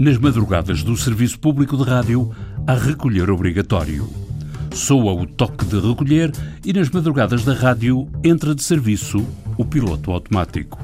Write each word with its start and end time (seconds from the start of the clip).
nas 0.00 0.16
madrugadas 0.16 0.82
do 0.82 0.96
Serviço 0.96 1.38
Público 1.38 1.76
de 1.76 1.82
Rádio 1.82 2.34
a 2.66 2.72
recolher 2.72 3.30
obrigatório. 3.30 4.08
Soa 4.74 5.12
o 5.12 5.26
toque 5.26 5.66
de 5.66 5.78
recolher 5.78 6.32
e 6.64 6.72
nas 6.72 6.88
madrugadas 6.88 7.44
da 7.44 7.52
rádio 7.52 8.08
entra 8.24 8.54
de 8.54 8.62
serviço 8.62 9.26
o 9.58 9.64
piloto 9.64 10.10
automático. 10.10 10.78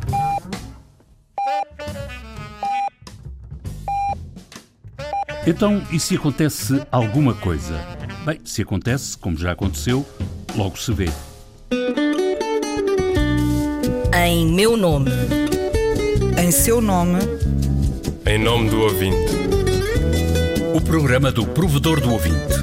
Então, 5.46 5.82
e 5.90 5.98
se 5.98 6.16
acontece 6.16 6.86
alguma 6.92 7.32
coisa? 7.32 7.80
Bem, 8.26 8.38
se 8.44 8.60
acontece, 8.60 9.16
como 9.16 9.38
já 9.38 9.52
aconteceu, 9.52 10.04
logo 10.54 10.76
se 10.76 10.92
vê. 10.92 11.08
Em 14.14 14.52
meu 14.52 14.76
nome. 14.76 15.10
Em 16.38 16.50
seu 16.50 16.82
nome. 16.82 17.45
Em 18.28 18.38
nome 18.38 18.68
do 18.70 18.80
ouvinte. 18.80 19.36
O 20.74 20.80
programa 20.80 21.30
do 21.30 21.46
provedor 21.46 22.00
do 22.00 22.10
ouvinte. 22.10 22.56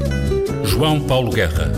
João 0.66 1.02
Paulo 1.02 1.32
Guerra. 1.32 1.72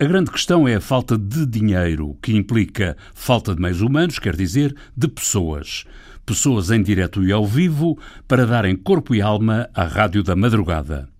A 0.00 0.04
grande 0.06 0.30
questão 0.30 0.66
é 0.66 0.76
a 0.76 0.80
falta 0.80 1.18
de 1.18 1.44
dinheiro, 1.44 2.16
que 2.22 2.34
implica 2.34 2.96
falta 3.12 3.54
de 3.54 3.60
meios 3.60 3.82
humanos, 3.82 4.18
quer 4.18 4.34
dizer, 4.34 4.74
de 4.96 5.06
pessoas. 5.06 5.84
Pessoas 6.24 6.70
em 6.70 6.82
direto 6.82 7.22
e 7.22 7.30
ao 7.30 7.46
vivo 7.46 7.98
para 8.26 8.46
darem 8.46 8.74
corpo 8.74 9.14
e 9.14 9.20
alma 9.20 9.68
à 9.74 9.84
Rádio 9.84 10.22
da 10.22 10.34
Madrugada. 10.34 11.10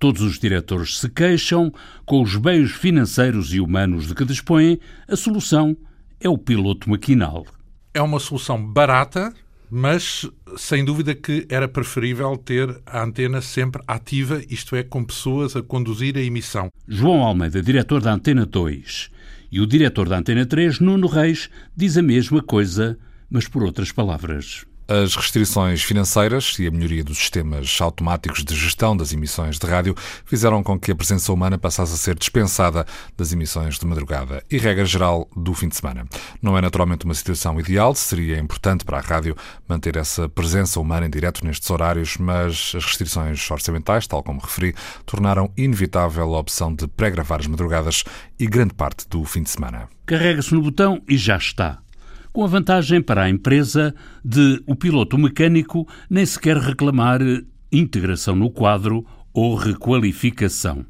Todos 0.00 0.20
os 0.22 0.40
diretores 0.40 0.98
se 0.98 1.08
queixam, 1.08 1.72
com 2.04 2.20
os 2.20 2.34
meios 2.34 2.72
financeiros 2.72 3.54
e 3.54 3.60
humanos 3.60 4.08
de 4.08 4.16
que 4.16 4.24
dispõem, 4.24 4.80
a 5.06 5.14
solução 5.14 5.76
é 6.20 6.28
o 6.28 6.36
piloto 6.36 6.90
maquinal. 6.90 7.46
É 7.94 8.02
uma 8.02 8.18
solução 8.18 8.60
barata, 8.60 9.32
mas 9.70 10.28
sem 10.56 10.84
dúvida 10.84 11.14
que 11.14 11.46
era 11.48 11.68
preferível 11.68 12.36
ter 12.36 12.82
a 12.84 13.02
antena 13.04 13.40
sempre 13.40 13.82
ativa, 13.86 14.42
isto 14.48 14.74
é, 14.74 14.82
com 14.82 15.04
pessoas 15.04 15.54
a 15.54 15.62
conduzir 15.62 16.16
a 16.16 16.20
emissão. 16.20 16.68
João 16.88 17.22
Almeida, 17.22 17.62
diretor 17.62 18.00
da 18.00 18.12
Antena 18.12 18.44
2, 18.44 19.10
e 19.52 19.60
o 19.60 19.66
diretor 19.66 20.08
da 20.08 20.18
Antena 20.18 20.44
3, 20.44 20.80
Nuno 20.80 21.06
Reis, 21.06 21.48
diz 21.76 21.96
a 21.96 22.02
mesma 22.02 22.42
coisa, 22.42 22.98
mas 23.30 23.46
por 23.46 23.62
outras 23.62 23.92
palavras. 23.92 24.66
As 24.90 25.14
restrições 25.14 25.84
financeiras 25.84 26.56
e 26.58 26.66
a 26.66 26.70
melhoria 26.72 27.04
dos 27.04 27.16
sistemas 27.16 27.80
automáticos 27.80 28.42
de 28.42 28.56
gestão 28.56 28.96
das 28.96 29.12
emissões 29.12 29.56
de 29.56 29.64
rádio 29.64 29.94
fizeram 30.24 30.64
com 30.64 30.76
que 30.76 30.90
a 30.90 30.96
presença 30.96 31.32
humana 31.32 31.56
passasse 31.56 31.94
a 31.94 31.96
ser 31.96 32.18
dispensada 32.18 32.84
das 33.16 33.32
emissões 33.32 33.78
de 33.78 33.86
madrugada 33.86 34.42
e, 34.50 34.58
regra 34.58 34.84
geral, 34.84 35.30
do 35.36 35.54
fim 35.54 35.68
de 35.68 35.76
semana. 35.76 36.08
Não 36.42 36.58
é 36.58 36.60
naturalmente 36.60 37.04
uma 37.04 37.14
situação 37.14 37.60
ideal, 37.60 37.94
seria 37.94 38.40
importante 38.40 38.84
para 38.84 38.98
a 38.98 39.00
rádio 39.00 39.36
manter 39.68 39.94
essa 39.94 40.28
presença 40.28 40.80
humana 40.80 41.06
em 41.06 41.10
direto 41.10 41.46
nestes 41.46 41.70
horários, 41.70 42.16
mas 42.16 42.72
as 42.74 42.84
restrições 42.84 43.48
orçamentais, 43.48 44.08
tal 44.08 44.24
como 44.24 44.40
referi, 44.40 44.74
tornaram 45.06 45.52
inevitável 45.56 46.34
a 46.34 46.40
opção 46.40 46.74
de 46.74 46.88
pré-gravar 46.88 47.38
as 47.38 47.46
madrugadas 47.46 48.02
e 48.40 48.44
grande 48.44 48.74
parte 48.74 49.08
do 49.08 49.24
fim 49.24 49.44
de 49.44 49.50
semana. 49.50 49.88
Carrega-se 50.04 50.52
no 50.52 50.60
botão 50.60 51.00
e 51.08 51.16
já 51.16 51.36
está 51.36 51.78
com 52.32 52.44
a 52.44 52.46
vantagem 52.46 53.02
para 53.02 53.22
a 53.22 53.30
empresa 53.30 53.94
de 54.24 54.62
o 54.66 54.74
piloto 54.74 55.18
mecânico 55.18 55.86
nem 56.08 56.24
sequer 56.24 56.56
reclamar 56.56 57.20
integração 57.72 58.34
no 58.34 58.50
quadro 58.50 59.04
ou 59.32 59.54
requalificação. 59.54 60.84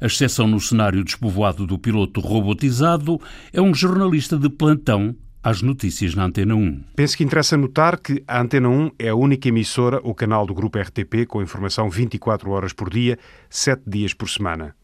A 0.00 0.06
exceção 0.06 0.48
no 0.48 0.60
cenário 0.60 1.04
despovoado 1.04 1.66
do 1.66 1.78
piloto 1.78 2.20
robotizado 2.20 3.20
é 3.52 3.62
um 3.62 3.72
jornalista 3.72 4.36
de 4.36 4.48
plantão 4.48 5.14
às 5.42 5.62
notícias 5.62 6.14
na 6.14 6.24
Antena 6.24 6.54
1. 6.54 6.84
Penso 6.96 7.16
que 7.16 7.24
interessa 7.24 7.56
notar 7.56 8.00
que 8.00 8.22
a 8.26 8.40
Antena 8.40 8.68
1 8.68 8.90
é 8.98 9.08
a 9.08 9.14
única 9.14 9.48
emissora 9.48 10.00
ou 10.02 10.14
canal 10.14 10.46
do 10.46 10.54
grupo 10.54 10.78
RTP 10.78 11.26
com 11.26 11.42
informação 11.42 11.88
24 11.90 12.50
horas 12.50 12.72
por 12.72 12.90
dia, 12.90 13.18
7 13.50 13.82
dias 13.86 14.14
por 14.14 14.28
semana. 14.28 14.74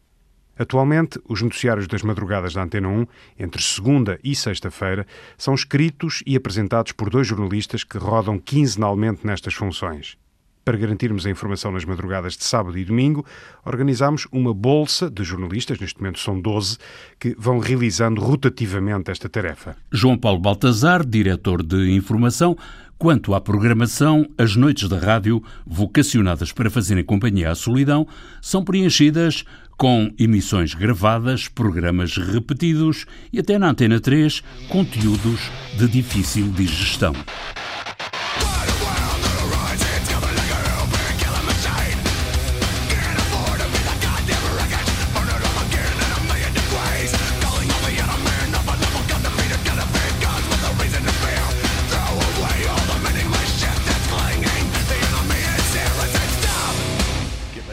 Atualmente, 0.59 1.17
os 1.25 1.41
noticiários 1.41 1.87
das 1.87 2.03
madrugadas 2.03 2.53
da 2.53 2.61
Antena 2.61 2.89
1, 2.89 3.07
entre 3.39 3.61
segunda 3.63 4.19
e 4.21 4.35
sexta-feira, 4.35 5.07
são 5.37 5.55
escritos 5.55 6.21
e 6.27 6.35
apresentados 6.35 6.91
por 6.91 7.09
dois 7.09 7.25
jornalistas 7.25 7.85
que 7.85 7.97
rodam 7.97 8.37
quinzenalmente 8.37 9.25
nestas 9.25 9.53
funções. 9.53 10.17
Para 10.69 10.77
garantirmos 10.77 11.25
a 11.25 11.31
informação 11.31 11.71
nas 11.71 11.83
madrugadas 11.83 12.37
de 12.37 12.43
sábado 12.43 12.77
e 12.77 12.85
domingo, 12.85 13.25
organizamos 13.65 14.27
uma 14.31 14.53
bolsa 14.53 15.09
de 15.09 15.23
jornalistas, 15.23 15.79
neste 15.79 15.99
momento 15.99 16.19
são 16.19 16.39
12, 16.39 16.77
que 17.19 17.35
vão 17.39 17.57
realizando 17.57 18.21
rotativamente 18.21 19.09
esta 19.09 19.27
tarefa. 19.27 19.75
João 19.91 20.15
Paulo 20.15 20.37
Baltazar, 20.39 21.03
diretor 21.03 21.63
de 21.63 21.89
informação, 21.95 22.55
Quanto 22.99 23.33
à 23.33 23.39
programação, 23.39 24.29
as 24.37 24.57
noites 24.57 24.89
da 24.89 24.99
rádio, 24.99 25.41
vocacionadas 25.65 26.51
para 26.51 26.69
fazerem 26.69 27.01
companhia 27.01 27.49
à 27.49 27.55
solidão, 27.55 28.05
são 28.41 28.61
preenchidas 28.61 29.45
com 29.77 30.13
emissões 30.19 30.73
gravadas, 30.73 31.47
programas 31.47 32.17
repetidos 32.17 33.05
e 33.31 33.39
até 33.39 33.57
na 33.57 33.69
Antena 33.69 34.01
3, 34.01 34.43
conteúdos 34.67 35.49
de 35.77 35.87
difícil 35.87 36.51
digestão. 36.51 37.13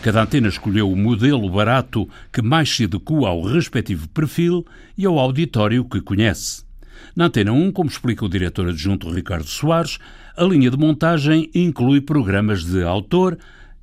Cada 0.07 0.23
antena 0.23 0.47
escolheu 0.47 0.89
o 0.89 0.95
modelo 0.95 1.51
barato 1.51 2.09
que 2.33 2.41
mais 2.41 2.71
se 2.71 2.85
adequa 2.85 3.27
ao 3.27 3.43
respectivo 3.43 4.09
perfil 4.11 4.65
e 4.97 5.05
ao 5.05 5.19
auditório 5.19 5.85
que 5.85 6.01
conhece. 6.01 6.63
Na 7.17 7.25
Antena 7.25 7.51
1, 7.51 7.73
como 7.73 7.91
explica 7.91 8.25
o 8.25 8.29
diretor 8.29 8.69
adjunto 8.69 9.11
Ricardo 9.11 9.49
Soares, 9.49 9.99
a 10.37 10.45
linha 10.45 10.71
de 10.71 10.77
montagem 10.77 11.51
inclui 11.53 12.01
programas 12.01 12.65
de 12.65 12.85
autor 12.85 13.37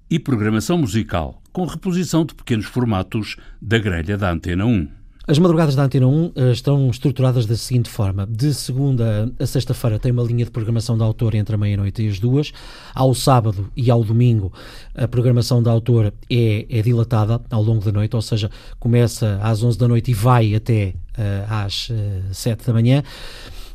e 0.10 0.18
programação 0.18 0.78
musical, 0.78 1.44
com 1.52 1.66
reposição 1.66 2.26
de 2.26 2.34
pequenos 2.34 2.68
formatos 2.68 3.36
da 3.62 3.78
grelha 3.78 4.18
da 4.18 4.32
Antena 4.32 4.66
1. 4.66 5.03
As 5.26 5.40
madrugadas 5.40 5.74
da 5.74 5.84
Antena 5.84 6.06
1 6.06 6.26
uh, 6.26 6.52
estão 6.52 6.90
estruturadas 6.90 7.46
da 7.46 7.56
seguinte 7.56 7.90
forma: 7.90 8.28
de 8.30 8.54
segunda 8.54 9.32
a 9.40 9.46
sexta-feira 9.46 9.98
tem 9.98 10.12
uma 10.12 10.22
linha 10.22 10.44
de 10.44 10.52
programação 10.52 10.98
da 10.98 11.06
autor 11.06 11.34
entre 11.34 11.56
a 11.56 11.58
meia-noite 11.58 12.04
e 12.04 12.10
as 12.10 12.20
duas. 12.20 12.52
Ao 12.94 13.16
sábado 13.16 13.72
e 13.74 13.90
ao 13.90 14.04
domingo, 14.04 14.52
a 14.94 15.08
programação 15.08 15.64
da 15.64 15.72
autor 15.72 16.14
é, 16.30 16.66
é, 16.70 16.82
dilatada 16.82 17.40
ao 17.50 17.64
longo 17.64 17.86
da 17.86 17.92
noite, 17.94 18.14
ou 18.18 18.22
seja, 18.22 18.52
começa 18.82 19.40
às 19.42 19.64
11 19.64 19.78
da 19.78 19.88
noite 19.88 20.12
e 20.12 20.14
vai 20.14 20.56
até 20.56 20.94
uh, 21.18 21.54
às 21.66 21.88
uh, 21.90 21.94
eh, 21.94 22.34
7 22.34 22.68
da 22.68 22.74
manhã. 22.74 23.02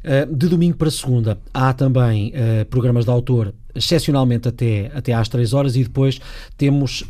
Uh, 0.05 0.35
de 0.35 0.49
domingo 0.49 0.77
para 0.77 0.91
segunda 0.91 1.39
há 1.53 1.73
também 1.73 2.31
programas 2.69 3.07
da 3.07 3.13
autor, 3.13 3.55
excepcionalmente 3.75 4.49
até, 4.49 4.93
até 4.95 5.15
às 5.15 5.31
3 5.31 5.55
horas, 5.55 5.77
e 5.77 5.83
depois 5.83 6.21
temos 6.59 7.05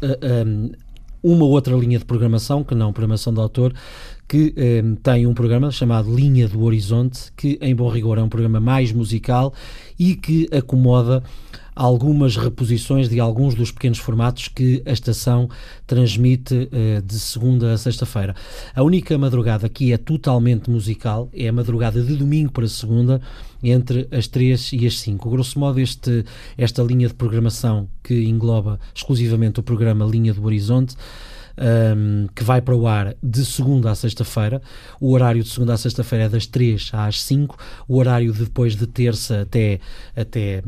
um, 0.47 0.71
uma 1.23 1.45
outra 1.45 1.75
linha 1.75 1.99
de 1.99 2.05
programação, 2.05 2.63
que 2.63 2.75
não 2.75 2.93
programação 2.93 3.35
de 3.35 3.41
autor, 3.41 3.75
que 4.29 4.53
eh, 4.57 4.83
tem 5.03 5.27
um 5.27 5.33
programa 5.33 5.71
chamado 5.71 6.15
Linha 6.15 6.47
do 6.47 6.63
Horizonte, 6.63 7.33
que 7.35 7.59
em 7.63 7.75
bom 7.75 7.89
rigor 7.89 8.19
é 8.19 8.23
um 8.23 8.29
programa 8.29 8.61
mais 8.61 8.93
musical 8.93 9.55
e 9.99 10.15
que 10.15 10.47
acomoda 10.53 11.23
algumas 11.75 12.37
reposições 12.37 13.09
de 13.09 13.21
alguns 13.21 13.55
dos 13.55 13.71
pequenos 13.71 13.99
formatos 13.99 14.49
que 14.49 14.83
a 14.85 14.91
estação 14.91 15.49
transmite 15.87 16.69
eh, 16.73 17.01
de 17.01 17.19
segunda 17.21 17.73
a 17.73 17.79
sexta-feira. 17.79 18.35
A 18.75 18.83
única 18.83 19.17
madrugada 19.17 19.69
que 19.69 19.93
é 19.93 19.97
totalmente 19.97 20.69
musical 20.69 21.31
é 21.33 21.49
a 21.49 21.53
madrugada 21.53 22.03
de 22.03 22.17
domingo 22.17 22.53
para 22.53 22.67
segunda, 22.67 23.23
entre 23.63 24.09
as 24.11 24.27
3 24.27 24.73
e 24.73 24.87
as 24.87 24.99
5. 24.99 25.31
Grosso 25.31 25.59
modo, 25.59 25.81
este, 25.81 26.25
esta 26.57 26.83
linha 26.83 27.09
de 27.09 27.15
programação 27.15 27.89
que 28.03 28.25
engloba 28.25 28.79
exclusivamente 28.93 29.61
o 29.61 29.63
programa 29.63 30.05
Linha 30.05 30.35
do 30.35 30.45
Horizonte 30.45 30.97
um, 31.59 32.27
que 32.35 32.45
vai 32.45 32.61
para 32.61 32.75
o 32.75 32.87
ar 32.87 33.15
de 33.23 33.45
segunda 33.45 33.91
a 33.91 33.95
sexta-feira. 33.95 34.63
O 35.01 35.13
horário 35.13 35.43
de 35.43 35.49
segunda 35.49 35.75
a 35.75 35.79
sexta-feira 35.79 36.25
é 36.25 36.29
das 36.29 36.47
3 36.47 36.91
às 36.93 37.23
5. 37.23 37.57
O 37.87 37.99
horário 37.99 38.33
de 38.33 38.45
depois 38.45 38.77
de 38.77 38.87
terça 38.87 39.43
até, 39.43 39.81
até 40.17 40.63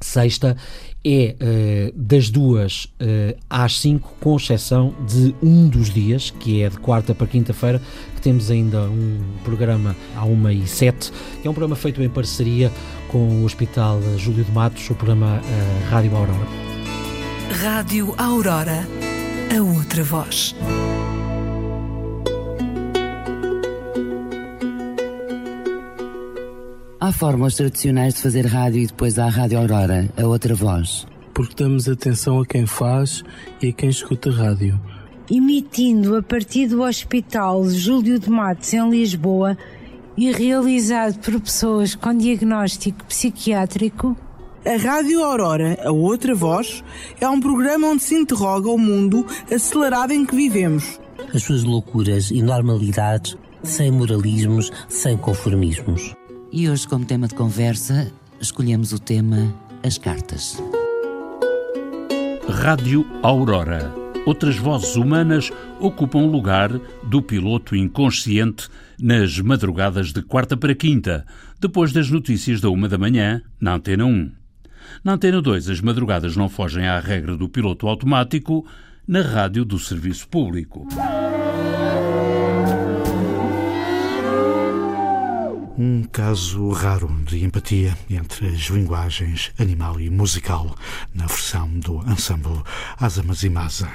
sexta 0.00 0.56
é 1.04 1.36
uh, 1.40 1.92
das 1.96 2.30
duas 2.30 2.84
uh, 2.84 3.36
às 3.48 3.80
5, 3.80 4.16
com 4.20 4.36
exceção 4.36 4.94
de 5.06 5.34
um 5.42 5.68
dos 5.68 5.90
dias, 5.90 6.30
que 6.30 6.62
é 6.62 6.68
de 6.68 6.78
quarta 6.78 7.14
para 7.14 7.26
quinta-feira, 7.26 7.80
que 8.14 8.20
temos 8.20 8.50
ainda 8.50 8.82
um 8.82 9.20
programa 9.44 9.96
à 10.16 10.24
1 10.24 10.50
e 10.50 10.66
7, 10.66 11.12
que 11.40 11.48
é 11.48 11.50
um 11.50 11.54
programa 11.54 11.76
feito 11.76 12.02
em 12.02 12.08
parceria 12.08 12.70
com 13.08 13.42
o 13.42 13.44
Hospital 13.44 14.00
Júlio 14.16 14.44
de 14.44 14.52
Matos, 14.52 14.88
o 14.90 14.94
programa 14.94 15.40
uh, 15.40 15.90
Rádio 15.90 16.16
Aurora. 16.16 16.46
Rádio 17.60 18.14
Aurora 18.16 19.11
a 19.54 19.62
outra 19.62 20.02
voz. 20.02 20.56
Há 26.98 27.12
formas 27.12 27.56
tradicionais 27.56 28.14
de 28.14 28.22
fazer 28.22 28.46
rádio 28.46 28.80
e 28.80 28.86
depois 28.86 29.18
há 29.18 29.26
a 29.26 29.28
Rádio 29.28 29.58
Aurora, 29.58 30.08
a 30.16 30.26
outra 30.26 30.54
voz. 30.54 31.06
Porque 31.34 31.62
damos 31.62 31.86
atenção 31.86 32.40
a 32.40 32.46
quem 32.46 32.64
faz 32.64 33.22
e 33.60 33.68
a 33.68 33.72
quem 33.72 33.90
escuta 33.90 34.30
rádio. 34.30 34.80
Emitindo 35.30 36.16
a 36.16 36.22
partir 36.22 36.68
do 36.68 36.82
Hospital 36.82 37.68
Júlio 37.68 38.18
de 38.18 38.30
Matos, 38.30 38.72
em 38.72 38.88
Lisboa, 38.88 39.58
e 40.16 40.32
realizado 40.32 41.18
por 41.18 41.38
pessoas 41.38 41.94
com 41.94 42.16
diagnóstico 42.16 43.04
psiquiátrico. 43.04 44.16
A 44.64 44.76
Rádio 44.76 45.24
Aurora, 45.24 45.76
a 45.84 45.90
outra 45.90 46.36
voz, 46.36 46.84
é 47.20 47.28
um 47.28 47.40
programa 47.40 47.88
onde 47.88 48.04
se 48.04 48.14
interroga 48.14 48.68
o 48.70 48.78
mundo 48.78 49.26
acelerado 49.52 50.12
em 50.12 50.24
que 50.24 50.36
vivemos. 50.36 51.00
As 51.34 51.42
suas 51.42 51.64
loucuras 51.64 52.30
e 52.30 52.40
normalidades, 52.40 53.36
sem 53.64 53.90
moralismos, 53.90 54.70
sem 54.88 55.16
conformismos. 55.16 56.14
E 56.52 56.70
hoje, 56.70 56.86
como 56.86 57.04
tema 57.04 57.26
de 57.26 57.34
conversa, 57.34 58.12
escolhemos 58.40 58.92
o 58.92 59.00
tema 59.00 59.52
As 59.82 59.98
Cartas. 59.98 60.62
Rádio 62.48 63.04
Aurora. 63.20 63.92
Outras 64.24 64.56
vozes 64.56 64.94
humanas 64.94 65.50
ocupam 65.80 66.20
o 66.20 66.30
lugar 66.30 66.70
do 67.02 67.20
piloto 67.20 67.74
inconsciente 67.74 68.68
nas 68.96 69.40
madrugadas 69.40 70.12
de 70.12 70.22
quarta 70.22 70.56
para 70.56 70.72
quinta, 70.72 71.26
depois 71.60 71.92
das 71.92 72.08
notícias 72.08 72.60
da 72.60 72.70
uma 72.70 72.88
da 72.88 72.96
manhã, 72.96 73.42
na 73.60 73.74
Antena 73.74 74.04
1. 74.04 74.41
Na 75.02 75.12
Antena 75.12 75.40
2, 75.40 75.68
as 75.68 75.80
madrugadas 75.80 76.36
não 76.36 76.48
fogem 76.48 76.86
à 76.86 76.98
regra 77.00 77.36
do 77.36 77.48
piloto 77.48 77.88
automático, 77.88 78.66
na 79.06 79.20
rádio 79.20 79.64
do 79.64 79.78
serviço 79.78 80.28
público. 80.28 80.86
Um 85.78 86.04
caso 86.04 86.70
raro 86.70 87.08
de 87.24 87.44
empatia 87.44 87.96
entre 88.08 88.46
as 88.46 88.60
linguagens 88.68 89.50
animal 89.58 90.00
e 90.00 90.10
musical 90.10 90.76
na 91.14 91.26
versão 91.26 91.68
do 91.80 92.02
ensemble 92.08 92.62
Asa 92.98 93.22
Mazimasa. 93.22 93.88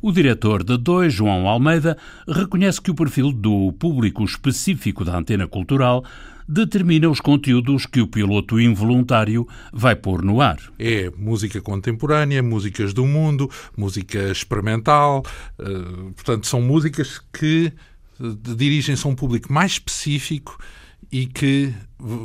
O 0.00 0.12
diretor 0.12 0.62
da 0.62 0.76
2, 0.76 1.12
João 1.12 1.48
Almeida, 1.48 1.98
reconhece 2.28 2.80
que 2.80 2.90
o 2.90 2.94
perfil 2.94 3.32
do 3.32 3.72
público 3.72 4.24
específico 4.24 5.04
da 5.04 5.16
antena 5.16 5.48
cultural 5.48 6.04
determina 6.48 7.08
os 7.10 7.20
conteúdos 7.20 7.84
que 7.84 8.00
o 8.00 8.06
piloto 8.06 8.58
involuntário 8.58 9.46
vai 9.72 9.94
pôr 9.94 10.22
no 10.22 10.40
ar. 10.40 10.58
É 10.78 11.10
música 11.16 11.60
contemporânea, 11.60 12.42
músicas 12.42 12.94
do 12.94 13.04
mundo, 13.04 13.50
música 13.76 14.30
experimental, 14.30 15.22
eh, 15.58 15.64
portanto, 16.14 16.46
são 16.46 16.62
músicas 16.62 17.20
que 17.32 17.66
eh, 17.66 18.54
dirigem-se 18.56 19.06
a 19.06 19.10
um 19.10 19.14
público 19.14 19.52
mais 19.52 19.72
específico 19.72 20.58
e 21.12 21.26
que 21.26 21.72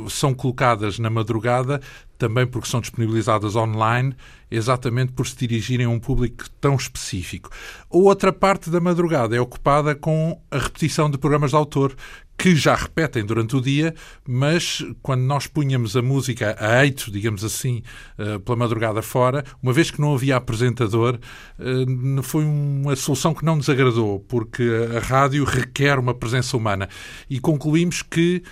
são 0.08 0.34
colocadas 0.34 0.98
na 0.98 1.10
madrugada 1.10 1.80
também 2.16 2.46
porque 2.46 2.68
são 2.68 2.80
disponibilizadas 2.80 3.56
online, 3.56 4.14
exatamente 4.50 5.12
por 5.12 5.26
se 5.26 5.36
dirigirem 5.36 5.86
a 5.86 5.90
um 5.90 5.98
público 5.98 6.48
tão 6.60 6.74
específico. 6.74 7.50
Outra 7.90 8.32
parte 8.32 8.70
da 8.70 8.80
madrugada 8.80 9.36
é 9.36 9.40
ocupada 9.40 9.94
com 9.94 10.40
a 10.50 10.58
repetição 10.58 11.10
de 11.10 11.18
programas 11.18 11.50
de 11.50 11.56
autor, 11.56 11.94
que 12.36 12.54
já 12.56 12.74
repetem 12.74 13.24
durante 13.24 13.56
o 13.56 13.60
dia, 13.60 13.94
mas 14.26 14.84
quando 15.02 15.22
nós 15.22 15.46
punhamos 15.46 15.96
a 15.96 16.02
música 16.02 16.56
a 16.58 16.84
eito, 16.84 17.10
digamos 17.10 17.44
assim, 17.44 17.82
eh, 18.18 18.38
pela 18.38 18.56
madrugada 18.56 19.00
fora, 19.02 19.44
uma 19.62 19.72
vez 19.72 19.90
que 19.90 20.00
não 20.00 20.14
havia 20.14 20.36
apresentador, 20.36 21.18
eh, 21.58 22.22
foi 22.22 22.44
uma 22.44 22.96
solução 22.96 23.32
que 23.32 23.44
não 23.44 23.56
nos 23.56 23.68
agradou, 23.68 24.20
porque 24.20 24.68
a 24.96 25.00
rádio 25.00 25.44
requer 25.44 25.98
uma 25.98 26.14
presença 26.14 26.56
humana. 26.56 26.88
E 27.30 27.38
concluímos 27.38 28.02
que 28.02 28.42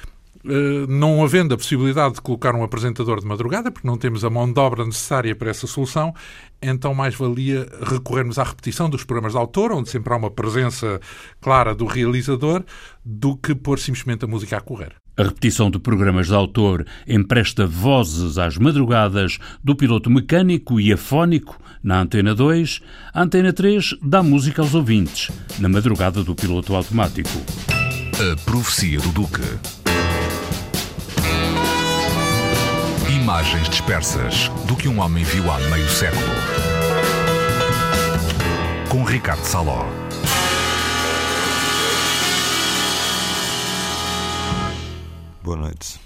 não 0.89 1.23
havendo 1.23 1.55
a 1.55 1.57
possibilidade 1.57 2.15
de 2.15 2.21
colocar 2.21 2.55
um 2.55 2.63
apresentador 2.63 3.21
de 3.21 3.27
madrugada, 3.27 3.71
porque 3.71 3.87
não 3.87 3.97
temos 3.97 4.25
a 4.25 4.31
mão 4.31 4.51
de 4.53 4.59
obra 4.59 4.85
necessária 4.85 5.35
para 5.35 5.51
essa 5.51 5.67
solução, 5.67 6.15
então 6.61 6.95
mais 6.95 7.15
valia 7.15 7.69
recorrermos 7.83 8.39
à 8.39 8.45
repetição 8.45 8.89
dos 8.91 9.05
programas 9.05 9.33
de 9.33 9.39
autor, 9.39 9.73
onde 9.73 9.89
sempre 9.89 10.13
há 10.13 10.17
uma 10.17 10.31
presença 10.31 11.01
clara 11.41 11.75
do 11.75 11.87
realizador, 11.87 12.65
do 13.05 13.37
que 13.37 13.55
pôr 13.55 13.79
simplesmente 13.79 14.25
a 14.25 14.29
música 14.29 14.57
a 14.57 14.61
correr. 14.61 14.95
A 15.17 15.25
repetição 15.25 15.71
de 15.71 15.79
programas 15.79 16.29
de 16.29 16.35
autor 16.35 16.87
empresta 17.07 17.67
vozes 17.67 18.39
às 18.39 18.57
madrugadas 18.57 19.39
do 19.63 19.77
piloto 19.77 20.09
mecânico 20.09 20.81
e 20.81 20.91
afónico 20.91 21.61
na 21.83 22.01
Antena 22.01 22.35
2. 22.35 22.81
A 23.13 23.23
Antena 23.23 23.53
3 23.53 23.97
dá 24.03 24.23
música 24.23 24.63
aos 24.63 24.75
ouvintes, 24.75 25.31
na 25.59 25.69
madrugada 25.69 26.25
do 26.25 26.35
piloto 26.35 26.75
automático. 26.75 27.29
A 28.15 28.51
profecia 28.51 28.99
do 29.01 29.13
Duque. 29.13 29.82
Imagens 33.23 33.69
dispersas 33.69 34.49
do 34.67 34.75
que 34.75 34.89
um 34.89 34.99
homem 34.99 35.23
viu 35.23 35.49
há 35.49 35.57
meio 35.57 35.89
século. 35.89 36.27
Com 38.89 39.05
Ricardo 39.05 39.45
Saló. 39.45 39.87
Boa 45.41 45.57
noite. 45.57 46.01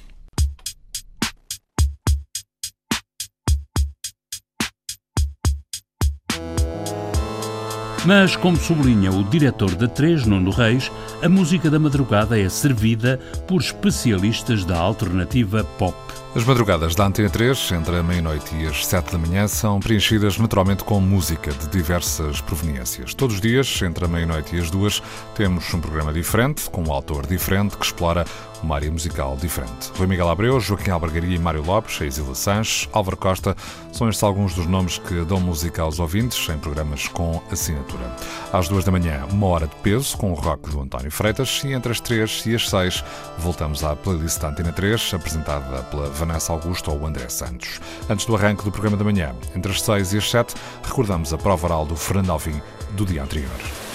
Mas, 8.07 8.37
como 8.37 8.57
sublinha 8.57 9.11
o 9.11 9.25
diretor 9.25 9.75
da 9.75 9.89
3, 9.89 10.27
Nuno 10.27 10.53
Reis, 10.53 10.93
a 11.21 11.29
música 11.29 11.69
da 11.69 11.77
madrugada 11.77 12.39
é 12.39 12.49
servida 12.49 13.19
por 13.49 13.61
especialistas 13.61 14.65
da 14.65 14.79
alternativa 14.79 15.65
pop. 15.77 15.97
As 16.37 16.45
madrugadas 16.45 16.95
da 16.95 17.07
Antena 17.07 17.29
3, 17.29 17.73
entre 17.73 17.97
a 17.97 18.03
meia-noite 18.05 18.55
e 18.55 18.67
as 18.67 18.87
7 18.87 19.11
da 19.11 19.19
manhã, 19.19 19.49
são 19.49 19.81
preenchidas 19.81 20.39
naturalmente 20.39 20.85
com 20.85 21.01
música 21.01 21.51
de 21.51 21.67
diversas 21.69 22.41
proveniências. 22.41 23.13
Todos 23.13 23.37
os 23.37 23.41
dias, 23.41 23.83
entre 23.83 24.05
a 24.05 24.09
meia-noite 24.09 24.55
e 24.55 24.61
as 24.61 24.71
duas, 24.71 25.03
temos 25.35 25.75
um 25.75 25.81
programa 25.81 26.13
diferente, 26.13 26.71
com 26.71 26.85
um 26.85 26.93
autor 26.93 27.27
diferente, 27.27 27.77
que 27.77 27.87
explora 27.87 28.25
uma 28.63 28.77
área 28.77 28.91
musical 28.91 29.37
diferente. 29.37 29.91
Rui 29.97 30.07
Miguel 30.07 30.29
Abreu, 30.29 30.61
Joaquim 30.61 30.91
Albergaria 30.91 31.37
e 31.37 31.39
Mário 31.39 31.65
Lopes, 31.65 32.01
Isila 32.01 32.35
Sanches, 32.35 32.89
Álvaro 32.93 33.17
Costa, 33.17 33.57
são 33.93 34.09
estes 34.09 34.23
alguns 34.23 34.55
dos 34.55 34.67
nomes 34.67 34.99
que 34.99 35.25
dão 35.25 35.41
música 35.41 35.83
aos 35.83 35.99
ouvintes 35.99 36.49
em 36.49 36.59
programas 36.59 37.09
com 37.09 37.43
assinatura. 37.51 38.15
Às 38.53 38.69
duas 38.69 38.85
da 38.85 38.93
manhã, 38.93 39.27
uma 39.31 39.47
hora 39.47 39.67
de 39.67 39.75
peso, 39.77 40.17
com 40.17 40.33
o 40.33 40.35
rock 40.35 40.71
do 40.71 40.81
António 40.81 41.11
Freitas, 41.11 41.63
e 41.65 41.73
entre 41.73 41.93
as 41.93 42.01
três 42.01 42.45
e 42.47 42.55
as 42.55 42.69
seis, 42.69 43.05
voltamos 43.39 43.85
à 43.85 43.95
playlist 43.97 44.41
da 44.41 44.49
Antena 44.49 44.73
3, 44.73 45.15
apresentada 45.15 45.83
pela 45.85 46.09
Vanessa 46.11 46.53
Augusto 46.53 46.91
ou 46.91 47.07
André 47.07 47.29
Santos. 47.29 47.81
Antes 48.09 48.27
do 48.27 48.37
arranque 48.37 48.65
do 48.65 48.73
programa 48.73 48.97
da 48.97 49.05
manhã, 49.05 49.35
entre 49.55 49.73
as 49.73 49.83
seis 49.83 50.13
e 50.13 50.19
as 50.19 50.31
sete, 50.31 50.55
recordamos 50.83 51.33
a 51.33 51.39
prova 51.39 51.67
oral 51.67 51.87
do 51.87 51.97
Fernando 51.97 52.31
Alvim 52.31 52.61
do 52.93 53.05
dia 53.05 53.23
anterior. 53.23 53.86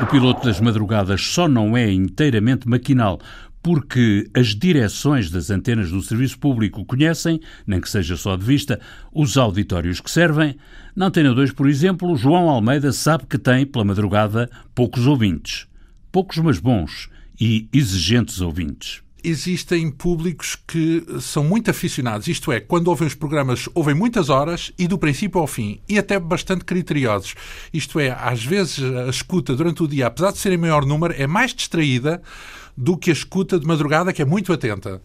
O 0.00 0.06
piloto 0.06 0.46
das 0.46 0.60
madrugadas 0.60 1.20
só 1.20 1.48
não 1.48 1.76
é 1.76 1.90
inteiramente 1.90 2.68
maquinal, 2.68 3.18
porque 3.60 4.30
as 4.32 4.54
direções 4.54 5.28
das 5.28 5.50
antenas 5.50 5.90
do 5.90 6.00
serviço 6.00 6.38
público 6.38 6.84
conhecem, 6.84 7.40
nem 7.66 7.80
que 7.80 7.90
seja 7.90 8.16
só 8.16 8.36
de 8.36 8.44
vista, 8.44 8.80
os 9.12 9.36
auditórios 9.36 10.00
que 10.00 10.10
servem. 10.10 10.56
Na 10.94 11.06
Antena 11.06 11.34
2, 11.34 11.50
por 11.52 11.68
exemplo, 11.68 12.16
João 12.16 12.48
Almeida 12.48 12.92
sabe 12.92 13.26
que 13.26 13.38
tem, 13.38 13.66
pela 13.66 13.84
madrugada, 13.84 14.48
poucos 14.72 15.04
ouvintes. 15.04 15.66
Poucos, 16.12 16.38
mas 16.38 16.60
bons 16.60 17.10
e 17.40 17.68
exigentes 17.72 18.40
ouvintes 18.40 19.02
existem 19.22 19.90
públicos 19.90 20.56
que 20.66 21.04
são 21.20 21.44
muito 21.44 21.70
aficionados, 21.70 22.28
isto 22.28 22.52
é, 22.52 22.60
quando 22.60 22.88
ouvem 22.88 23.06
os 23.06 23.14
programas, 23.14 23.68
ouvem 23.74 23.94
muitas 23.94 24.28
horas 24.28 24.72
e 24.78 24.86
do 24.86 24.98
princípio 24.98 25.40
ao 25.40 25.46
fim, 25.46 25.80
e 25.88 25.98
até 25.98 26.18
bastante 26.18 26.64
criteriosos. 26.64 27.34
Isto 27.72 28.00
é, 28.00 28.10
às 28.10 28.44
vezes 28.44 28.82
a 28.82 29.08
escuta 29.08 29.54
durante 29.54 29.82
o 29.82 29.88
dia, 29.88 30.06
apesar 30.06 30.32
de 30.32 30.38
serem 30.38 30.58
maior 30.58 30.84
número, 30.84 31.14
é 31.16 31.26
mais 31.26 31.54
distraída 31.54 32.22
do 32.78 32.96
que 32.96 33.10
a 33.10 33.12
escuta 33.12 33.58
de 33.58 33.66
madrugada, 33.66 34.12
que 34.12 34.22
é 34.22 34.24
muito 34.24 34.52
atenta. 34.52 35.02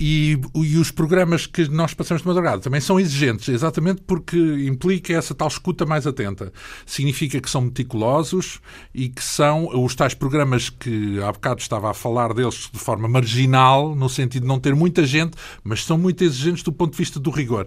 E, 0.00 0.40
e, 0.54 0.78
os 0.78 0.90
programas 0.90 1.46
que 1.46 1.68
nós 1.68 1.92
passamos 1.92 2.22
de 2.22 2.26
madrugada 2.26 2.62
também 2.62 2.80
são 2.80 2.98
exigentes, 2.98 3.50
exatamente 3.50 4.00
porque 4.06 4.38
implica 4.66 5.12
essa 5.12 5.34
tal 5.34 5.46
escuta 5.46 5.84
mais 5.84 6.06
atenta. 6.06 6.50
Significa 6.86 7.38
que 7.38 7.50
são 7.50 7.60
meticulosos 7.60 8.60
e 8.94 9.10
que 9.10 9.22
são 9.22 9.68
os 9.84 9.94
tais 9.94 10.14
programas 10.14 10.70
que 10.70 11.20
há 11.22 11.30
bocado 11.30 11.60
estava 11.60 11.90
a 11.90 11.94
falar 11.94 12.32
deles 12.32 12.70
de 12.72 12.78
forma 12.78 13.06
marginal, 13.06 13.94
no 13.94 14.08
sentido 14.08 14.42
de 14.42 14.48
não 14.48 14.58
ter 14.58 14.74
muita 14.74 15.04
gente, 15.04 15.36
mas 15.62 15.84
são 15.84 15.98
muito 15.98 16.24
exigentes 16.24 16.62
do 16.62 16.72
ponto 16.72 16.92
de 16.92 16.98
vista 16.98 17.20
do 17.20 17.30
rigor. 17.30 17.66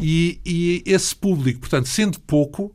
E, 0.00 0.40
e 0.44 0.82
esse 0.86 1.14
público, 1.14 1.60
portanto, 1.60 1.86
sendo 1.86 2.18
pouco, 2.20 2.74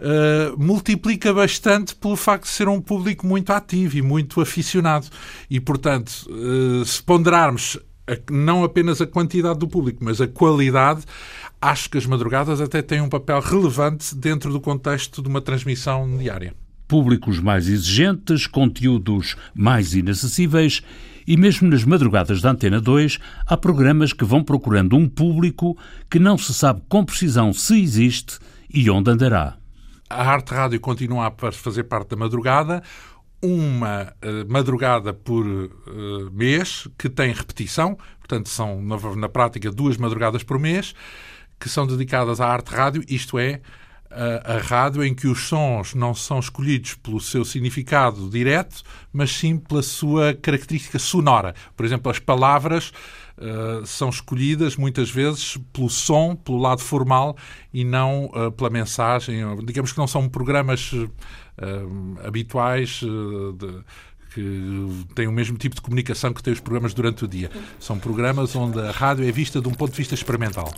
Uh, 0.00 0.58
multiplica 0.58 1.30
bastante 1.34 1.94
pelo 1.94 2.16
facto 2.16 2.44
de 2.44 2.50
ser 2.50 2.68
um 2.68 2.80
público 2.80 3.26
muito 3.26 3.52
ativo 3.52 3.98
e 3.98 4.02
muito 4.02 4.40
aficionado. 4.40 5.06
E, 5.50 5.60
portanto, 5.60 6.26
uh, 6.30 6.82
se 6.86 7.02
ponderarmos 7.02 7.78
a, 8.10 8.32
não 8.32 8.64
apenas 8.64 9.00
a 9.00 9.06
quantidade 9.06 9.58
do 9.58 9.68
público, 9.68 10.02
mas 10.02 10.20
a 10.20 10.26
qualidade, 10.26 11.02
acho 11.60 11.90
que 11.90 11.98
as 11.98 12.06
madrugadas 12.06 12.60
até 12.60 12.82
têm 12.82 13.00
um 13.00 13.08
papel 13.08 13.40
relevante 13.40 14.14
dentro 14.16 14.50
do 14.50 14.60
contexto 14.60 15.22
de 15.22 15.28
uma 15.28 15.40
transmissão 15.40 16.16
diária. 16.16 16.54
Públicos 16.88 17.38
mais 17.38 17.68
exigentes, 17.68 18.46
conteúdos 18.46 19.36
mais 19.54 19.94
inacessíveis 19.94 20.82
e 21.26 21.36
mesmo 21.36 21.68
nas 21.68 21.84
madrugadas 21.84 22.40
da 22.40 22.50
Antena 22.50 22.80
2 22.80 23.18
há 23.46 23.56
programas 23.56 24.12
que 24.12 24.24
vão 24.24 24.42
procurando 24.42 24.96
um 24.96 25.08
público 25.08 25.78
que 26.10 26.18
não 26.18 26.36
se 26.36 26.52
sabe 26.52 26.82
com 26.88 27.04
precisão 27.04 27.52
se 27.52 27.80
existe 27.80 28.38
e 28.68 28.90
onde 28.90 29.10
andará. 29.10 29.59
A 30.10 30.24
Arte 30.28 30.52
Rádio 30.52 30.80
continua 30.80 31.28
a 31.28 31.52
fazer 31.52 31.84
parte 31.84 32.08
da 32.08 32.16
madrugada, 32.16 32.82
uma 33.40 34.12
uh, 34.24 34.52
madrugada 34.52 35.14
por 35.14 35.46
uh, 35.46 36.30
mês 36.32 36.88
que 36.98 37.08
tem 37.08 37.32
repetição, 37.32 37.96
portanto 38.18 38.48
são 38.48 38.82
na, 38.82 38.96
na 39.14 39.28
prática 39.28 39.70
duas 39.70 39.96
madrugadas 39.96 40.42
por 40.42 40.58
mês 40.58 40.94
que 41.60 41.68
são 41.68 41.86
dedicadas 41.86 42.40
à 42.40 42.48
arte 42.48 42.74
rádio, 42.74 43.04
isto 43.06 43.38
é, 43.38 43.60
a, 44.10 44.54
a, 44.54 44.58
rádio 44.58 45.04
em 45.04 45.14
que 45.14 45.28
os 45.28 45.46
sons 45.46 45.94
não 45.94 46.14
são 46.14 46.40
escolhidos 46.40 46.94
pelo 46.94 47.20
seu 47.20 47.44
significado 47.44 48.28
direto, 48.30 48.82
mas 49.12 49.30
sim 49.30 49.58
pela 49.58 49.82
sua 49.82 50.34
característica 50.34 50.98
sonora. 50.98 51.54
Por 51.76 51.84
exemplo, 51.84 52.10
as 52.10 52.18
palavras 52.18 52.92
uh, 53.40 53.84
são 53.86 54.08
escolhidas 54.08 54.76
muitas 54.76 55.10
vezes 55.10 55.56
pelo 55.72 55.88
som, 55.88 56.36
pelo 56.36 56.58
lado 56.58 56.80
formal 56.80 57.36
e 57.72 57.84
não 57.84 58.26
uh, 58.26 58.52
pela 58.52 58.70
mensagem. 58.70 59.42
Digamos 59.64 59.92
que 59.92 59.98
não 59.98 60.06
são 60.06 60.28
programas 60.28 60.92
uh, 60.92 61.08
habituais 62.24 63.00
de, 63.00 63.84
que 64.34 65.06
têm 65.14 65.26
o 65.26 65.32
mesmo 65.32 65.56
tipo 65.58 65.74
de 65.74 65.80
comunicação 65.80 66.32
que 66.32 66.42
têm 66.42 66.52
os 66.52 66.60
programas 66.60 66.94
durante 66.94 67.24
o 67.24 67.28
dia. 67.28 67.50
São 67.78 67.98
programas 67.98 68.54
onde 68.54 68.78
a 68.80 68.90
rádio 68.90 69.28
é 69.28 69.32
vista 69.32 69.60
de 69.60 69.68
um 69.68 69.72
ponto 69.72 69.90
de 69.90 69.96
vista 69.96 70.14
experimental. 70.14 70.72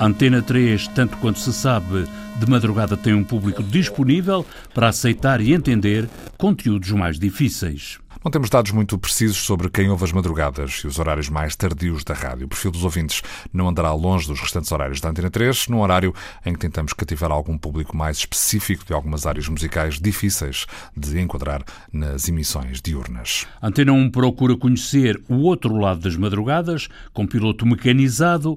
Antena 0.00 0.42
3, 0.42 0.88
tanto 0.88 1.16
quanto 1.18 1.38
se 1.38 1.52
sabe, 1.52 2.06
de 2.38 2.50
madrugada 2.50 2.96
tem 2.96 3.14
um 3.14 3.22
público 3.22 3.62
disponível 3.62 4.44
para 4.74 4.88
aceitar 4.88 5.40
e 5.40 5.52
entender 5.52 6.08
conteúdos 6.36 6.90
mais 6.90 7.18
difíceis. 7.18 8.00
Não 8.24 8.30
temos 8.30 8.50
dados 8.50 8.70
muito 8.70 8.96
precisos 8.96 9.38
sobre 9.38 9.68
quem 9.68 9.90
ouve 9.90 10.04
as 10.04 10.12
madrugadas 10.12 10.82
e 10.84 10.86
os 10.86 11.00
horários 11.00 11.28
mais 11.28 11.56
tardios 11.56 12.04
da 12.04 12.14
rádio. 12.14 12.46
O 12.46 12.48
perfil 12.48 12.70
dos 12.70 12.84
ouvintes 12.84 13.20
não 13.52 13.68
andará 13.68 13.92
longe 13.92 14.28
dos 14.28 14.40
restantes 14.40 14.70
horários 14.70 15.00
da 15.00 15.08
Antena 15.08 15.28
3, 15.28 15.66
num 15.66 15.80
horário 15.80 16.14
em 16.46 16.52
que 16.52 16.60
tentamos 16.60 16.92
cativar 16.92 17.32
algum 17.32 17.58
público 17.58 17.96
mais 17.96 18.18
específico 18.18 18.84
de 18.84 18.92
algumas 18.92 19.26
áreas 19.26 19.48
musicais 19.48 20.00
difíceis 20.00 20.66
de 20.96 21.18
enquadrar 21.18 21.64
nas 21.92 22.28
emissões 22.28 22.80
diurnas. 22.80 23.48
Antena 23.60 23.92
1 23.92 24.10
procura 24.10 24.56
conhecer 24.56 25.20
o 25.28 25.38
outro 25.38 25.76
lado 25.76 26.02
das 26.02 26.14
madrugadas, 26.14 26.88
com 27.12 27.26
piloto 27.26 27.66
mecanizado, 27.66 28.56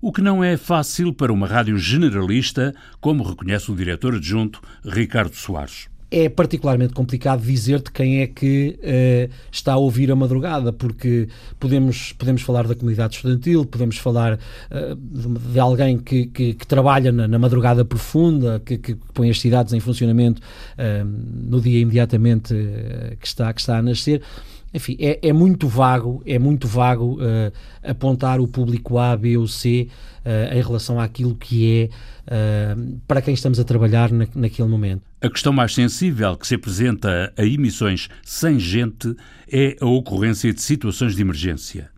o 0.00 0.12
que 0.12 0.22
não 0.22 0.42
é 0.42 0.56
fácil 0.56 1.12
para 1.12 1.32
uma 1.32 1.46
rádio 1.46 1.78
generalista, 1.78 2.74
como 3.00 3.22
reconhece 3.22 3.70
o 3.70 3.76
diretor 3.76 4.14
adjunto 4.14 4.60
Ricardo 4.84 5.34
Soares 5.34 5.88
é 6.10 6.28
particularmente 6.28 6.94
complicado 6.94 7.42
dizer-te 7.42 7.90
quem 7.90 8.20
é 8.20 8.26
que 8.26 8.78
uh, 8.78 9.34
está 9.50 9.72
a 9.72 9.76
ouvir 9.76 10.10
a 10.10 10.16
madrugada, 10.16 10.72
porque 10.72 11.28
podemos, 11.58 12.12
podemos 12.12 12.42
falar 12.42 12.66
da 12.66 12.74
comunidade 12.74 13.16
estudantil, 13.16 13.66
podemos 13.66 13.98
falar 13.98 14.34
uh, 14.34 14.94
de, 15.52 15.58
alguém 15.58 15.98
que, 15.98 16.26
que, 16.26 16.54
que 16.54 16.66
trabalha 16.66 17.10
na, 17.10 17.26
na, 17.26 17.38
madrugada 17.38 17.84
profunda, 17.84 18.62
que, 18.64 18.78
que, 18.78 18.96
põe 19.12 19.30
as 19.30 19.40
cidades 19.40 19.72
em 19.72 19.80
funcionamento 19.80 20.40
uh, 20.40 21.04
no 21.04 21.60
dia 21.60 21.80
imediatamente 21.80 22.54
que, 23.20 23.26
está, 23.26 23.52
que 23.52 23.60
está 23.60 23.78
a 23.78 23.82
nascer. 23.82 24.22
Enfim, 24.76 24.94
é, 25.00 25.18
é 25.22 25.32
muito 25.32 25.66
vago, 25.66 26.22
é 26.26 26.38
muito 26.38 26.68
vago 26.68 27.18
apontar 27.82 28.40
o 28.40 28.46
público 28.46 28.98
A, 28.98 29.16
B 29.16 29.38
ou 29.38 29.48
C 29.48 29.88
em 30.52 30.60
relação 30.60 31.00
àquilo 31.00 31.34
que 31.34 31.88
é 32.26 32.76
para 33.08 33.22
quem 33.22 33.32
estamos 33.32 33.58
a 33.58 33.64
trabalhar 33.64 34.12
na, 34.12 34.26
naquele 34.34 34.68
momento. 34.68 35.02
A 35.22 35.30
questão 35.30 35.50
mais 35.50 35.72
sensível 35.72 36.36
que 36.36 36.46
se 36.46 36.56
apresenta 36.56 37.32
a 37.38 37.42
emissões 37.42 38.10
sem 38.22 38.58
gente 38.58 39.16
é 39.50 39.76
a 39.80 39.86
ocorrência 39.86 40.52
de 40.52 40.60
situações 40.60 41.16
de 41.16 41.22
emergência. 41.22 41.88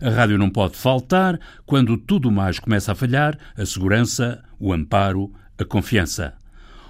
A 0.00 0.08
rádio 0.08 0.38
não 0.38 0.48
pode 0.48 0.76
faltar 0.76 1.38
quando 1.66 1.98
tudo 1.98 2.30
mais 2.30 2.58
começa 2.58 2.92
a 2.92 2.94
falhar 2.94 3.38
a 3.54 3.66
segurança, 3.66 4.42
o 4.58 4.72
amparo, 4.72 5.30
a 5.58 5.64
confiança. 5.64 6.32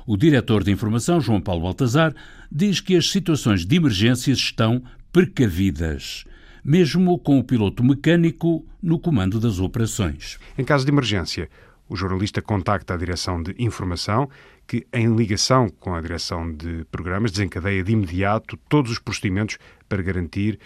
O 0.07 0.17
diretor 0.17 0.63
de 0.65 0.71
informação, 0.71 1.21
João 1.21 1.41
Paulo 1.41 1.63
Baltazar, 1.63 2.15
diz 2.51 2.81
que 2.81 2.97
as 2.97 3.11
situações 3.11 3.67
de 3.67 3.77
emergências 3.77 4.39
estão 4.39 4.83
precavidas, 5.13 6.25
mesmo 6.65 7.19
com 7.19 7.39
o 7.39 7.45
piloto 7.45 7.85
mecânico 7.85 8.65
no 8.83 8.99
comando 8.99 9.39
das 9.39 9.59
operações. 9.59 10.39
Em 10.57 10.65
caso 10.65 10.87
de 10.87 10.91
emergência, 10.91 11.51
o 11.89 11.95
jornalista 11.95 12.41
contacta 12.41 12.95
a 12.95 12.97
direção 12.97 13.43
de 13.43 13.55
informação 13.59 14.31
que, 14.67 14.87
em 14.93 15.15
ligação 15.15 15.69
com 15.69 15.95
a 15.95 16.01
direção 16.01 16.51
de 16.51 16.85
programas, 16.91 17.31
desencadeia 17.31 17.85
de 17.85 17.93
imediato 17.93 18.57
todos 18.69 18.91
os 18.91 18.99
procedimentos 18.99 19.59
para 19.89 20.03
garantir 20.03 20.59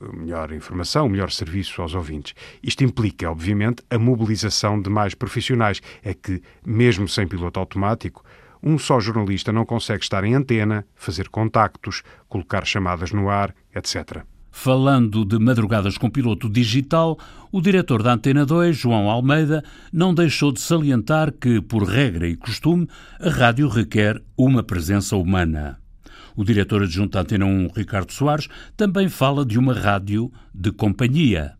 eh, 0.00 0.16
melhor 0.16 0.52
informação, 0.52 1.08
melhor 1.08 1.30
serviço 1.30 1.80
aos 1.80 1.94
ouvintes. 1.94 2.34
Isto 2.62 2.84
implica, 2.84 3.30
obviamente, 3.30 3.82
a 3.88 3.98
mobilização 3.98 4.80
de 4.80 4.90
mais 4.90 5.14
profissionais. 5.14 5.80
É 6.02 6.12
que, 6.12 6.42
mesmo 6.66 7.08
sem 7.08 7.26
piloto 7.26 7.58
automático, 7.58 8.23
um 8.64 8.78
só 8.78 8.98
jornalista 8.98 9.52
não 9.52 9.66
consegue 9.66 10.02
estar 10.02 10.24
em 10.24 10.34
antena, 10.34 10.86
fazer 10.94 11.28
contactos, 11.28 12.02
colocar 12.28 12.64
chamadas 12.64 13.12
no 13.12 13.28
ar, 13.28 13.54
etc. 13.74 14.24
Falando 14.50 15.24
de 15.24 15.38
madrugadas 15.38 15.98
com 15.98 16.08
piloto 16.08 16.48
digital, 16.48 17.18
o 17.52 17.60
diretor 17.60 18.02
da 18.02 18.14
Antena 18.14 18.46
2, 18.46 18.74
João 18.74 19.10
Almeida, 19.10 19.62
não 19.92 20.14
deixou 20.14 20.50
de 20.52 20.60
salientar 20.60 21.32
que, 21.32 21.60
por 21.60 21.82
regra 21.82 22.26
e 22.26 22.36
costume, 22.36 22.88
a 23.20 23.28
rádio 23.28 23.68
requer 23.68 24.22
uma 24.38 24.62
presença 24.62 25.16
humana. 25.16 25.78
O 26.36 26.44
diretor 26.44 26.82
adjunto 26.82 27.10
da 27.10 27.20
Antena 27.20 27.44
1, 27.44 27.68
Ricardo 27.76 28.12
Soares, 28.12 28.48
também 28.76 29.08
fala 29.08 29.44
de 29.44 29.58
uma 29.58 29.74
rádio 29.74 30.32
de 30.54 30.72
companhia. 30.72 31.52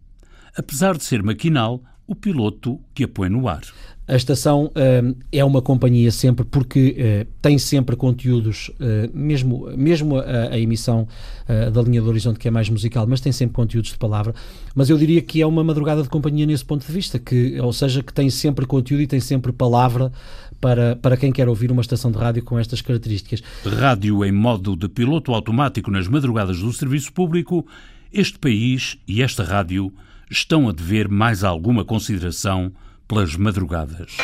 Apesar 0.57 0.97
de 0.97 1.05
ser 1.05 1.23
maquinal, 1.23 1.83
o 2.07 2.15
piloto 2.15 2.79
que 2.95 3.05
a 3.05 3.09
põe 3.09 3.29
no 3.29 3.49
ar. 3.49 3.63
A 4.07 4.17
estação 4.17 4.67
uh, 4.67 5.17
é 5.33 5.43
uma 5.43 5.63
companhia 5.63 6.13
sempre 6.13 6.45
porque 6.45 7.25
uh, 7.27 7.33
tem 7.41 7.57
sempre 7.57 7.97
conteúdos, 7.97 8.69
uh, 8.69 9.11
mesmo, 9.15 9.67
mesmo 9.75 10.19
a, 10.19 10.51
a 10.51 10.59
emissão 10.59 11.09
da 11.47 11.83
linha 11.83 12.01
do 12.01 12.09
Horizonte, 12.09 12.39
que 12.39 12.49
é 12.49 12.51
mais 12.51 12.71
musical, 12.71 13.07
mas 13.07 13.21
tem 13.21 13.31
sempre 13.31 13.55
conteúdos 13.55 13.91
de 13.91 13.99
palavra. 13.99 14.35
Mas 14.75 14.89
eu 14.89 14.97
diria 14.97 15.21
que 15.21 15.43
é 15.43 15.47
uma 15.47 15.63
madrugada 15.63 16.03
de 16.03 16.09
companhia 16.09 16.47
nesse 16.47 16.65
ponto 16.65 16.87
de 16.87 16.91
vista, 16.91 17.19
que, 17.19 17.61
ou 17.61 17.71
seja, 17.71 18.03
que 18.03 18.15
tem 18.15 18.31
sempre 18.31 18.65
conteúdo 18.65 19.03
e 19.03 19.07
tem 19.07 19.21
sempre 19.21 19.53
palavra 19.53 20.11
para, 20.59 20.97
para 20.97 21.19
quem 21.19 21.31
quer 21.31 21.47
ouvir 21.47 21.71
uma 21.71 21.83
estação 21.83 22.11
de 22.11 22.17
rádio 22.17 22.43
com 22.43 22.59
estas 22.59 22.81
características. 22.81 23.43
Rádio 23.63 24.25
em 24.25 24.33
modo 24.33 24.75
de 24.75 24.89
piloto 24.89 25.35
automático 25.35 25.91
nas 25.91 26.09
madrugadas 26.09 26.59
do 26.61 26.73
serviço 26.73 27.13
público, 27.13 27.67
este 28.11 28.39
país 28.39 28.97
e 29.07 29.21
esta 29.21 29.45
rádio 29.45 29.93
estão 30.35 30.69
a 30.69 30.73
dever 30.73 31.09
mais 31.09 31.45
alguma 31.45 31.85
consideração 31.85 32.73
pelas 33.07 33.37
madrugadas. 33.37 34.17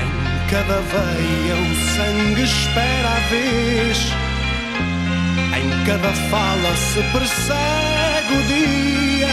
Em 0.00 0.50
cada 0.50 0.80
veia 0.80 1.56
o 1.56 1.74
sangue 1.94 2.42
espera 2.42 3.08
a 3.08 3.20
vez, 3.28 3.98
em 5.58 5.84
cada 5.84 6.12
fala 6.30 6.74
se 6.76 7.02
persegue 7.12 8.32
o 8.32 8.42
dia. 8.46 9.28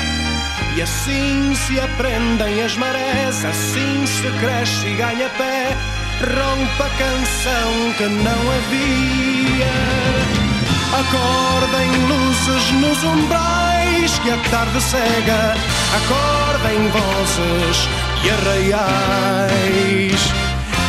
E 0.75 0.81
assim 0.81 1.55
se 1.55 1.79
aprendem 1.79 2.61
as 2.63 2.75
marés, 2.77 3.45
assim 3.45 4.05
se 4.05 4.29
cresce 4.39 4.87
e 4.87 4.95
ganha 4.95 5.29
pé, 5.29 5.75
rompe 6.19 6.83
a 6.83 6.89
canção 6.97 7.93
que 7.97 8.03
não 8.03 8.51
havia. 8.51 10.26
Acordem 10.93 11.91
luzes 12.07 12.71
nos 12.71 13.03
umbrais 13.03 14.19
que 14.19 14.31
a 14.31 14.37
tarde 14.49 14.81
cega. 14.81 15.55
Acordem 15.97 16.89
vozes 16.89 17.89
e 18.23 18.29
arraiais. 18.29 20.21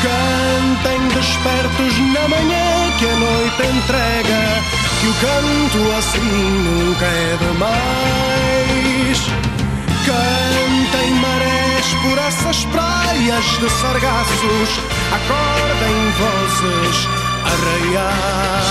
Cantem 0.03 1.09
despertos 1.09 1.99
na 2.15 2.29
manhã 2.29 2.93
que 2.99 3.07
a 3.07 3.17
noite 3.17 3.63
entrega. 3.77 4.63
Que 5.01 5.09
o 5.09 5.15
canto 5.15 5.81
assim 5.99 6.21
nunca 6.21 7.05
é 7.05 7.37
demais. 7.41 9.19
Cantem 10.07 11.11
marés 11.15 11.87
por 12.03 12.19
essas 12.19 12.65
praias 12.67 13.45
de 13.59 13.69
sargaços. 13.69 14.81
Acordem 15.13 15.97
vozes 16.19 17.28
arraiais. 17.53 18.69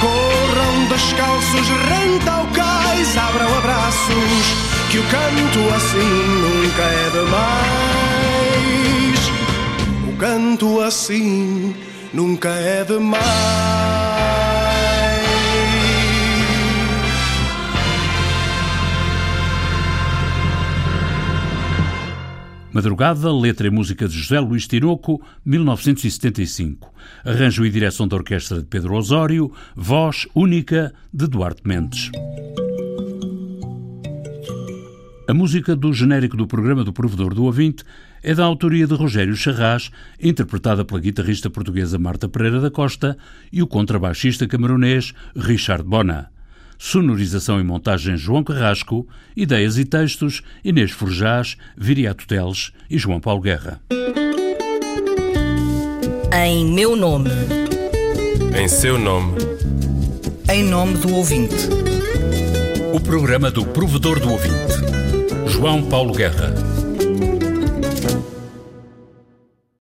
Corram 0.00 0.86
descalços, 0.88 1.68
renta 1.88 2.30
ao 2.32 2.46
cais, 2.48 3.16
abram 3.16 3.58
abraços, 3.58 4.44
que 4.90 4.98
o 4.98 5.02
canto 5.04 5.60
assim 5.74 6.12
nunca 6.44 6.82
é 6.82 7.10
demais. 7.18 8.50
O 10.08 10.12
canto 10.16 10.80
assim 10.80 11.74
nunca 12.12 12.48
é 12.48 12.84
demais. 12.84 13.69
Madrugada, 22.72 23.32
letra 23.32 23.66
e 23.66 23.70
música 23.70 24.06
de 24.06 24.16
José 24.16 24.38
Luís 24.38 24.68
Tinoco, 24.68 25.20
1975. 25.44 26.92
Arranjo 27.24 27.66
e 27.66 27.70
direção 27.70 28.06
da 28.06 28.14
orquestra 28.14 28.60
de 28.60 28.66
Pedro 28.66 28.94
Osório, 28.94 29.52
voz 29.74 30.28
única 30.36 30.94
de 31.12 31.26
Duarte 31.26 31.62
Mendes. 31.64 32.10
A 35.28 35.34
música 35.34 35.74
do 35.74 35.92
genérico 35.92 36.36
do 36.36 36.46
programa 36.46 36.84
do 36.84 36.92
Provedor 36.92 37.34
do 37.34 37.44
Ouvinte 37.44 37.82
é 38.22 38.34
da 38.34 38.44
autoria 38.44 38.86
de 38.86 38.94
Rogério 38.94 39.34
Charras, 39.34 39.90
interpretada 40.20 40.84
pela 40.84 41.00
guitarrista 41.00 41.50
portuguesa 41.50 41.98
Marta 41.98 42.28
Pereira 42.28 42.60
da 42.60 42.70
Costa 42.70 43.18
e 43.52 43.62
o 43.62 43.66
contrabaixista 43.66 44.46
camaronês 44.46 45.12
Richard 45.34 45.82
Bona. 45.82 46.30
Sonorização 46.82 47.60
e 47.60 47.62
montagem 47.62 48.16
João 48.16 48.42
Carrasco, 48.42 49.06
ideias 49.36 49.76
e 49.76 49.84
textos 49.84 50.42
Inês 50.64 50.90
Forjás, 50.90 51.58
Viriato 51.76 52.26
Teles 52.26 52.72
e 52.88 52.96
João 52.96 53.20
Paulo 53.20 53.42
Guerra. 53.42 53.78
Em 56.32 56.64
meu 56.64 56.96
nome. 56.96 57.28
Em 58.58 58.66
seu 58.66 58.98
nome. 58.98 59.36
Em 60.50 60.64
nome 60.64 60.96
do 60.96 61.14
ouvinte. 61.16 61.68
O 62.94 62.98
programa 62.98 63.50
do 63.50 63.66
Provedor 63.66 64.18
do 64.18 64.32
Ouvinte. 64.32 64.72
João 65.48 65.82
Paulo 65.84 66.14
Guerra. 66.14 66.79